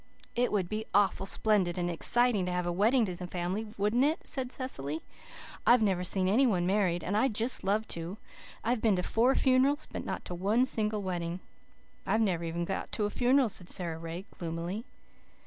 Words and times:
"It 0.35 0.51
would 0.51 0.67
be 0.67 0.87
awful 0.95 1.27
splendid 1.27 1.77
and 1.77 1.87
exciting 1.87 2.47
to 2.47 2.51
have 2.51 2.65
a 2.65 2.71
wedding 2.71 3.05
in 3.07 3.15
the 3.17 3.27
family, 3.27 3.67
wouldn't 3.77 4.03
it?" 4.03 4.21
said 4.23 4.51
Cecily. 4.51 5.03
"I've 5.63 5.83
never 5.83 6.03
seen 6.03 6.27
any 6.27 6.47
one 6.47 6.65
married, 6.65 7.03
and 7.03 7.15
I'd 7.15 7.35
just 7.35 7.63
love 7.63 7.87
to. 7.89 8.17
I've 8.63 8.81
been 8.81 8.95
to 8.95 9.03
four 9.03 9.35
funerals, 9.35 9.87
but 9.91 10.03
not 10.03 10.25
to 10.25 10.33
one 10.33 10.65
single 10.65 11.03
wedding." 11.03 11.39
"I've 12.03 12.19
never 12.19 12.43
even 12.43 12.65
got 12.65 12.91
to 12.93 13.05
a 13.05 13.11
funeral," 13.11 13.47
said 13.49 13.69
Sara 13.69 13.99
Ray 13.99 14.25
gloomily. 14.39 14.85